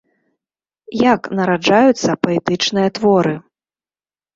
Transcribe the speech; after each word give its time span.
Як 1.11 1.21
нараджаюцца 1.41 2.19
паэтычныя 2.27 2.87
творы? 3.01 3.41